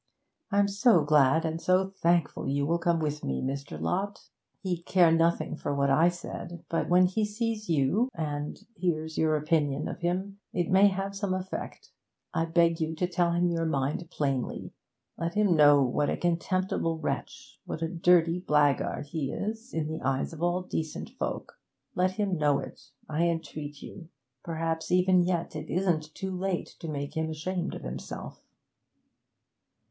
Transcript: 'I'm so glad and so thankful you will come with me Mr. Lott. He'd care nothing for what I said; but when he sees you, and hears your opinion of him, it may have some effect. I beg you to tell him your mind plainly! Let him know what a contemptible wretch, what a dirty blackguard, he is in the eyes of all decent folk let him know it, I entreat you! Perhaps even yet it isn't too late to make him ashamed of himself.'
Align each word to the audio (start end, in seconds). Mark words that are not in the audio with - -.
'I'm 0.49 0.67
so 0.67 1.03
glad 1.03 1.45
and 1.45 1.61
so 1.61 1.85
thankful 1.91 2.47
you 2.49 2.65
will 2.65 2.79
come 2.79 2.99
with 2.99 3.23
me 3.23 3.39
Mr. 3.39 3.79
Lott. 3.79 4.29
He'd 4.63 4.83
care 4.83 5.11
nothing 5.11 5.55
for 5.55 5.75
what 5.75 5.91
I 5.91 6.09
said; 6.09 6.63
but 6.69 6.89
when 6.89 7.05
he 7.05 7.23
sees 7.23 7.69
you, 7.69 8.09
and 8.15 8.57
hears 8.73 9.15
your 9.19 9.35
opinion 9.35 9.87
of 9.87 9.99
him, 9.99 10.39
it 10.53 10.71
may 10.71 10.87
have 10.87 11.15
some 11.15 11.35
effect. 11.35 11.91
I 12.33 12.45
beg 12.45 12.79
you 12.79 12.95
to 12.95 13.05
tell 13.05 13.33
him 13.33 13.51
your 13.51 13.67
mind 13.67 14.09
plainly! 14.09 14.73
Let 15.19 15.35
him 15.35 15.55
know 15.55 15.83
what 15.83 16.09
a 16.09 16.17
contemptible 16.17 16.97
wretch, 16.97 17.59
what 17.65 17.83
a 17.83 17.87
dirty 17.87 18.39
blackguard, 18.39 19.05
he 19.05 19.31
is 19.31 19.71
in 19.71 19.87
the 19.87 20.01
eyes 20.01 20.33
of 20.33 20.41
all 20.41 20.63
decent 20.63 21.11
folk 21.11 21.59
let 21.93 22.09
him 22.13 22.39
know 22.39 22.57
it, 22.57 22.81
I 23.07 23.27
entreat 23.27 23.83
you! 23.83 24.09
Perhaps 24.43 24.91
even 24.91 25.21
yet 25.21 25.55
it 25.55 25.69
isn't 25.69 26.15
too 26.15 26.31
late 26.35 26.75
to 26.79 26.87
make 26.87 27.15
him 27.15 27.29
ashamed 27.29 27.75
of 27.75 27.83
himself.' 27.83 28.41